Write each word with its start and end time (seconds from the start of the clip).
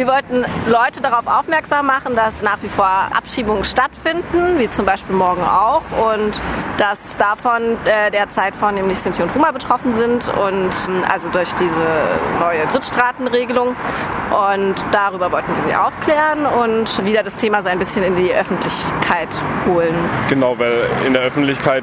Wir 0.00 0.06
wollten 0.06 0.46
Leute 0.66 1.02
darauf 1.02 1.26
aufmerksam 1.26 1.84
machen, 1.84 2.16
dass 2.16 2.40
nach 2.40 2.56
wie 2.62 2.70
vor 2.70 2.86
Abschiebungen 2.86 3.64
stattfinden, 3.64 4.58
wie 4.58 4.70
zum 4.70 4.86
Beispiel 4.86 5.14
morgen 5.14 5.42
auch, 5.42 5.82
und 6.14 6.32
dass 6.78 6.98
davon 7.18 7.76
äh, 7.84 8.10
derzeit 8.10 8.56
vornehmlich 8.56 8.98
Sinti 8.98 9.22
und 9.22 9.34
Roma 9.34 9.50
betroffen 9.50 9.92
sind 9.92 10.26
und 10.30 10.70
also 11.12 11.28
durch 11.28 11.52
diese 11.52 11.84
neue 12.40 12.66
Drittstaatenregelung. 12.68 13.76
Und 14.30 14.76
darüber 14.92 15.32
wollten 15.32 15.52
wir 15.56 15.68
sie 15.68 15.74
aufklären 15.74 16.46
und 16.46 17.04
wieder 17.04 17.22
das 17.24 17.34
Thema 17.34 17.62
so 17.62 17.68
ein 17.68 17.78
bisschen 17.78 18.04
in 18.04 18.14
die 18.14 18.32
Öffentlichkeit 18.32 19.28
holen. 19.66 19.94
Genau, 20.28 20.56
weil 20.58 20.86
in 21.04 21.14
der 21.14 21.22
Öffentlichkeit 21.22 21.82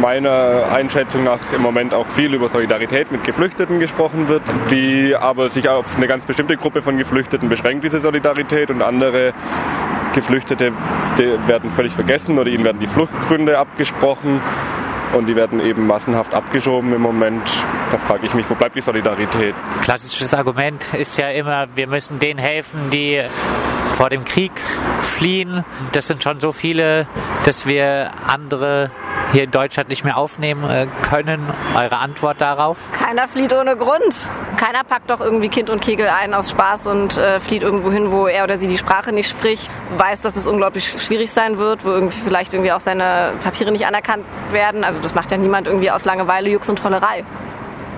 meiner 0.00 0.70
Einschätzung 0.72 1.24
nach 1.24 1.40
im 1.54 1.62
Moment 1.62 1.94
auch 1.94 2.06
viel 2.06 2.32
über 2.32 2.48
Solidarität 2.48 3.10
mit 3.10 3.24
Geflüchteten 3.24 3.80
gesprochen 3.80 4.28
wird, 4.28 4.42
die 4.70 5.16
aber 5.16 5.50
sich 5.50 5.68
auf 5.68 5.96
eine 5.96 6.06
ganz 6.06 6.24
bestimmte 6.24 6.56
Gruppe 6.56 6.80
von 6.80 6.96
Geflüchteten 6.96 7.48
beschränkt, 7.48 7.84
diese 7.84 8.00
Solidarität, 8.00 8.70
und 8.70 8.82
andere 8.82 9.32
Geflüchtete 10.14 10.72
werden 11.46 11.70
völlig 11.70 11.92
vergessen 11.92 12.38
oder 12.38 12.50
ihnen 12.50 12.64
werden 12.64 12.78
die 12.80 12.86
Fluchtgründe 12.86 13.58
abgesprochen 13.58 14.40
und 15.12 15.26
die 15.26 15.36
werden 15.36 15.60
eben 15.60 15.86
massenhaft 15.86 16.34
abgeschoben 16.34 16.92
im 16.92 17.02
Moment. 17.02 17.50
Da 17.90 17.96
frage 17.96 18.26
ich 18.26 18.34
mich, 18.34 18.48
wo 18.50 18.54
bleibt 18.54 18.76
die 18.76 18.82
Solidarität? 18.82 19.54
Klassisches 19.80 20.34
Argument 20.34 20.92
ist 20.92 21.16
ja 21.16 21.30
immer, 21.30 21.68
wir 21.74 21.86
müssen 21.86 22.18
denen 22.18 22.38
helfen, 22.38 22.90
die 22.90 23.22
vor 23.94 24.10
dem 24.10 24.24
Krieg 24.24 24.52
fliehen. 25.00 25.64
Das 25.92 26.06
sind 26.06 26.22
schon 26.22 26.38
so 26.38 26.52
viele, 26.52 27.06
dass 27.46 27.66
wir 27.66 28.12
andere 28.26 28.90
hier 29.32 29.44
in 29.44 29.50
Deutschland 29.50 29.88
nicht 29.88 30.04
mehr 30.04 30.16
aufnehmen 30.16 30.68
äh, 30.68 30.86
können. 31.02 31.42
Eure 31.74 31.98
Antwort 31.98 32.40
darauf? 32.40 32.78
Keiner 32.92 33.26
flieht 33.26 33.52
ohne 33.52 33.76
Grund. 33.76 34.28
Keiner 34.56 34.84
packt 34.84 35.10
doch 35.10 35.20
irgendwie 35.20 35.48
Kind 35.48 35.70
und 35.70 35.80
Kegel 35.80 36.08
ein 36.08 36.34
aus 36.34 36.50
Spaß 36.50 36.86
und 36.86 37.16
äh, 37.16 37.40
flieht 37.40 37.62
irgendwo 37.62 37.90
hin, 37.90 38.10
wo 38.12 38.26
er 38.26 38.44
oder 38.44 38.58
sie 38.58 38.68
die 38.68 38.78
Sprache 38.78 39.12
nicht 39.12 39.28
spricht, 39.28 39.70
weiß, 39.96 40.22
dass 40.22 40.36
es 40.36 40.46
unglaublich 40.46 40.88
schwierig 40.88 41.30
sein 41.30 41.58
wird, 41.58 41.84
wo 41.84 41.90
irgendwie 41.90 42.20
vielleicht 42.24 42.54
irgendwie 42.54 42.72
auch 42.72 42.80
seine 42.80 43.32
Papiere 43.42 43.72
nicht 43.72 43.86
anerkannt 43.86 44.24
werden. 44.50 44.84
Also 44.84 45.02
das 45.02 45.14
macht 45.14 45.30
ja 45.30 45.36
niemand 45.36 45.66
irgendwie 45.66 45.90
aus 45.90 46.04
Langeweile, 46.04 46.50
Jux 46.50 46.68
und 46.68 46.78
Tollerei 46.78 47.24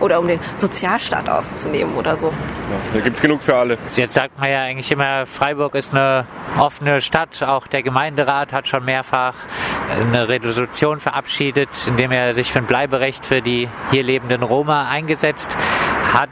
oder 0.01 0.19
um 0.19 0.27
den 0.27 0.41
Sozialstaat 0.57 1.29
auszunehmen 1.29 1.95
oder 1.95 2.17
so. 2.17 2.29
Ja, 2.29 2.35
da 2.95 3.01
gibt 3.01 3.17
es 3.17 3.23
genug 3.23 3.43
für 3.43 3.57
alle. 3.57 3.79
Jetzt 3.95 4.15
sagt 4.15 4.39
man 4.39 4.51
ja 4.51 4.63
eigentlich 4.63 4.91
immer, 4.91 5.27
Freiburg 5.27 5.75
ist 5.75 5.95
eine 5.95 6.27
offene 6.59 7.01
Stadt. 7.01 7.43
Auch 7.43 7.67
der 7.67 7.83
Gemeinderat 7.83 8.53
hat 8.53 8.69
schon 8.69 8.85
mehrfach 8.85 9.35
eine 9.95 10.29
Resolution 10.29 11.01
verabschiedet, 11.01 11.87
indem 11.87 12.13
er 12.13 12.33
sich 12.33 12.53
für 12.53 12.59
ein 12.59 12.67
Bleiberecht 12.67 13.27
für 13.27 13.43
die 13.43 13.69
hier 13.91 14.03
lebenden 14.03 14.43
Roma 14.43 14.89
eingesetzt 14.89 15.57
hat. 16.13 16.31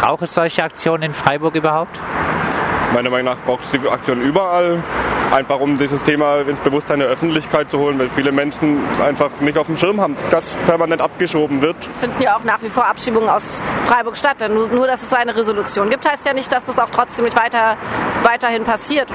Braucht 0.00 0.22
es 0.22 0.34
solche 0.34 0.64
Aktionen 0.64 1.04
in 1.04 1.14
Freiburg 1.14 1.54
überhaupt? 1.54 2.00
Meiner 2.92 3.10
Meinung 3.10 3.34
nach 3.34 3.44
braucht 3.44 3.64
es 3.64 3.70
die 3.70 3.88
Aktion 3.88 4.20
überall 4.20 4.82
einfach 5.32 5.60
um 5.60 5.78
dieses 5.78 6.02
Thema 6.02 6.40
ins 6.40 6.60
Bewusstsein 6.60 6.98
der 6.98 7.08
Öffentlichkeit 7.08 7.70
zu 7.70 7.78
holen, 7.78 7.98
weil 7.98 8.08
viele 8.08 8.32
Menschen 8.32 8.78
einfach 9.04 9.30
nicht 9.40 9.56
auf 9.56 9.66
dem 9.66 9.76
Schirm 9.76 10.00
haben, 10.00 10.16
dass 10.30 10.54
permanent 10.66 11.00
abgeschoben 11.00 11.62
wird. 11.62 11.76
Es 11.90 11.98
finden 11.98 12.22
ja 12.22 12.36
auch 12.36 12.44
nach 12.44 12.62
wie 12.62 12.68
vor 12.68 12.86
Abschiebungen 12.86 13.28
aus 13.28 13.62
Freiburg 13.86 14.16
statt. 14.16 14.36
Nur, 14.48 14.68
nur, 14.68 14.86
dass 14.86 15.02
es 15.02 15.10
so 15.10 15.16
eine 15.16 15.34
Resolution 15.34 15.90
gibt, 15.90 16.08
heißt 16.08 16.26
ja 16.26 16.34
nicht, 16.34 16.52
dass 16.52 16.64
das 16.66 16.78
auch 16.78 16.90
trotzdem 16.90 17.24
mit 17.24 17.34
weiter, 17.34 17.76
weiterhin 18.22 18.64
passiert. 18.64 19.08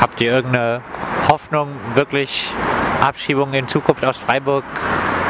Habt 0.00 0.20
ihr 0.20 0.32
irgendeine 0.32 0.82
Hoffnung, 1.30 1.70
wirklich 1.94 2.52
Abschiebungen 3.00 3.54
in 3.54 3.68
Zukunft 3.68 4.04
aus 4.04 4.18
Freiburg 4.18 4.64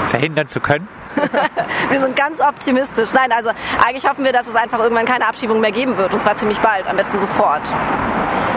verhindern 0.06 0.48
zu 0.48 0.60
können? 0.60 0.88
wir 1.91 2.00
sind 2.00 2.16
ganz 2.16 2.41
optimistisch. 2.41 3.10
Nein, 3.14 3.32
also 3.32 3.50
eigentlich 3.84 4.08
hoffen 4.08 4.25
wir, 4.25 4.32
dass 4.32 4.47
es 4.47 4.55
einfach 4.55 4.80
irgendwann 4.80 5.06
keine 5.06 5.27
Abschiebung 5.27 5.60
mehr 5.60 5.72
geben 5.72 5.97
wird. 5.97 6.12
Und 6.12 6.22
zwar 6.22 6.36
ziemlich 6.36 6.58
bald, 6.58 6.86
am 6.86 6.97
besten 6.97 7.19
sofort. 7.20 7.62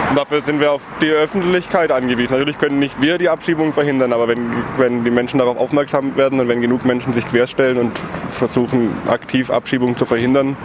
Und 0.09 0.17
dafür 0.17 0.41
sind 0.41 0.59
wir 0.59 0.71
auf 0.71 0.81
die 1.01 1.09
Öffentlichkeit 1.09 1.91
angewiesen. 1.91 2.31
Natürlich 2.31 2.57
können 2.57 2.79
nicht 2.79 3.01
wir 3.01 3.17
die 3.17 3.27
Abschiebung 3.27 3.73
verhindern, 3.73 4.13
aber 4.13 4.27
wenn, 4.27 4.51
wenn 4.77 5.03
die 5.03 5.11
Menschen 5.11 5.39
darauf 5.39 5.57
aufmerksam 5.57 6.15
werden 6.15 6.39
und 6.39 6.47
wenn 6.47 6.61
genug 6.61 6.85
Menschen 6.85 7.11
sich 7.11 7.25
querstellen 7.25 7.77
und 7.77 7.99
versuchen, 8.29 8.93
aktiv 9.07 9.49
Abschiebungen 9.49 9.97
zu 9.97 10.05
verhindern, 10.05 10.55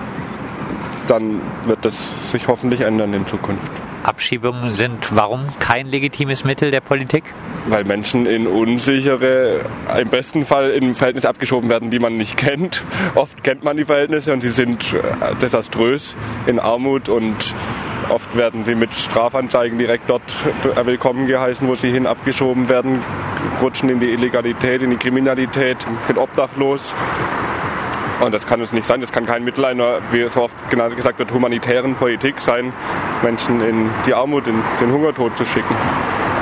dann 1.08 1.40
wird 1.66 1.84
das 1.84 1.94
sich 2.30 2.46
hoffentlich 2.46 2.82
ändern 2.82 3.12
in 3.14 3.26
Zukunft. 3.26 3.72
Abschiebungen 4.04 4.72
sind 4.72 5.14
warum 5.14 5.46
kein 5.60 5.86
legitimes 5.86 6.44
Mittel 6.44 6.70
der 6.70 6.80
Politik? 6.80 7.24
Weil 7.66 7.84
Menschen 7.84 8.26
in 8.26 8.48
unsichere, 8.48 9.60
im 10.00 10.08
besten 10.08 10.44
Fall 10.44 10.70
in 10.70 10.94
Verhältnisse 10.94 11.28
abgeschoben 11.28 11.70
werden, 11.70 11.90
die 11.90 12.00
man 12.00 12.16
nicht 12.16 12.36
kennt. 12.36 12.82
Oft 13.14 13.44
kennt 13.44 13.62
man 13.62 13.76
die 13.76 13.84
Verhältnisse 13.84 14.32
und 14.32 14.40
sie 14.40 14.50
sind 14.50 14.92
äh, 14.92 15.34
desaströs 15.40 16.16
in 16.46 16.58
Armut 16.58 17.08
und 17.08 17.54
oft 18.08 18.36
werden 18.36 18.64
sie 18.64 18.74
mit 18.74 18.94
Strafanzeigen 18.94 19.78
direkt 19.78 20.08
dort 20.08 20.22
willkommen 20.84 21.26
geheißen, 21.26 21.66
wo 21.66 21.74
sie 21.74 21.90
hin 21.90 22.06
abgeschoben 22.06 22.68
werden, 22.68 23.02
rutschen 23.60 23.88
in 23.88 24.00
die 24.00 24.10
Illegalität, 24.10 24.82
in 24.82 24.90
die 24.90 24.96
Kriminalität, 24.96 25.78
sind 26.06 26.18
obdachlos 26.18 26.94
und 28.22 28.32
das 28.32 28.46
kann 28.46 28.60
es 28.60 28.72
nicht 28.72 28.86
sein. 28.86 29.00
Das 29.00 29.10
kann 29.10 29.26
kein 29.26 29.44
Mittel 29.44 29.64
einer, 29.64 29.98
wie 30.12 30.20
es 30.20 30.36
oft 30.36 30.56
gesagt 30.70 31.18
wird, 31.18 31.32
humanitären 31.32 31.96
Politik 31.96 32.40
sein, 32.40 32.72
Menschen 33.22 33.60
in 33.60 33.90
die 34.06 34.14
Armut, 34.14 34.46
in 34.46 34.62
den 34.80 34.92
Hungertod 34.92 35.36
zu 35.36 35.44
schicken. 35.44 35.74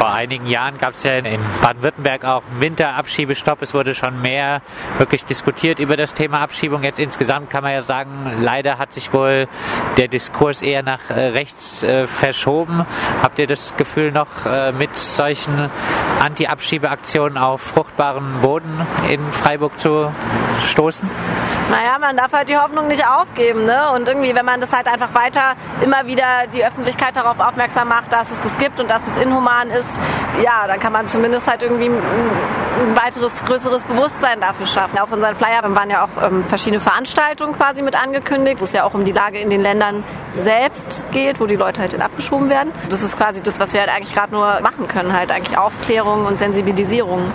Vor 0.00 0.10
einigen 0.10 0.46
Jahren 0.46 0.78
gab 0.78 0.94
es 0.94 1.02
ja 1.02 1.18
in 1.18 1.38
Baden-Württemberg 1.60 2.24
auch 2.24 2.42
einen 2.50 2.62
Winterabschiebestopp. 2.62 3.60
Es 3.60 3.74
wurde 3.74 3.94
schon 3.94 4.22
mehr 4.22 4.62
wirklich 4.96 5.26
diskutiert 5.26 5.78
über 5.78 5.98
das 5.98 6.14
Thema 6.14 6.40
Abschiebung. 6.40 6.84
Jetzt 6.84 6.98
insgesamt 6.98 7.50
kann 7.50 7.62
man 7.62 7.72
ja 7.72 7.82
sagen, 7.82 8.38
leider 8.40 8.78
hat 8.78 8.94
sich 8.94 9.12
wohl 9.12 9.46
der 9.98 10.08
Diskurs 10.08 10.62
eher 10.62 10.82
nach 10.82 11.10
äh, 11.10 11.26
rechts 11.26 11.82
äh, 11.82 12.06
verschoben. 12.06 12.86
Habt 13.22 13.38
ihr 13.38 13.46
das 13.46 13.76
Gefühl 13.76 14.10
noch 14.10 14.46
äh, 14.46 14.72
mit 14.72 14.96
solchen 14.96 15.70
Anti-Abschiebeaktionen 16.18 17.36
auf 17.36 17.60
fruchtbaren 17.60 18.40
Boden 18.40 18.80
in 19.10 19.20
Freiburg 19.32 19.78
zu 19.78 20.10
stoßen? 20.66 21.10
Naja, 21.70 21.98
man 22.00 22.16
darf 22.16 22.32
halt 22.32 22.48
die 22.48 22.56
Hoffnung 22.56 22.88
nicht 22.88 23.06
aufgeben. 23.06 23.64
Ne? 23.64 23.92
Und 23.94 24.08
irgendwie, 24.08 24.34
wenn 24.34 24.44
man 24.44 24.60
das 24.60 24.72
halt 24.72 24.88
einfach 24.88 25.14
weiter 25.14 25.54
immer 25.80 26.04
wieder 26.06 26.48
die 26.52 26.64
Öffentlichkeit 26.64 27.14
darauf 27.14 27.38
aufmerksam 27.38 27.88
macht, 27.88 28.12
dass 28.12 28.32
es 28.32 28.40
das 28.40 28.58
gibt 28.58 28.80
und 28.80 28.90
dass 28.90 29.06
es 29.06 29.16
inhuman 29.16 29.70
ist, 29.70 30.00
ja, 30.42 30.66
dann 30.66 30.80
kann 30.80 30.92
man 30.92 31.06
zumindest 31.06 31.46
halt 31.46 31.62
irgendwie 31.62 31.86
ein 31.86 32.96
weiteres, 32.96 33.44
größeres 33.44 33.84
Bewusstsein 33.84 34.40
dafür 34.40 34.66
schaffen. 34.66 34.98
Auf 34.98 35.12
unseren 35.12 35.36
Flyer 35.36 35.62
waren 35.62 35.90
ja 35.90 36.04
auch 36.04 36.22
ähm, 36.22 36.42
verschiedene 36.42 36.80
Veranstaltungen 36.80 37.54
quasi 37.54 37.82
mit 37.82 38.00
angekündigt, 38.00 38.58
wo 38.58 38.64
es 38.64 38.72
ja 38.72 38.84
auch 38.84 38.94
um 38.94 39.04
die 39.04 39.12
Lage 39.12 39.38
in 39.38 39.50
den 39.50 39.62
Ländern 39.62 40.02
selbst 40.38 41.04
geht, 41.12 41.40
wo 41.40 41.46
die 41.46 41.56
Leute 41.56 41.80
halt 41.80 42.00
abgeschoben 42.00 42.48
werden. 42.48 42.72
Das 42.88 43.02
ist 43.02 43.16
quasi 43.16 43.42
das, 43.42 43.60
was 43.60 43.72
wir 43.74 43.80
halt 43.80 43.90
eigentlich 43.90 44.14
gerade 44.14 44.32
nur 44.32 44.60
machen 44.60 44.88
können, 44.88 45.12
halt 45.12 45.30
eigentlich 45.30 45.56
Aufklärung 45.56 46.26
und 46.26 46.38
Sensibilisierung. 46.38 47.30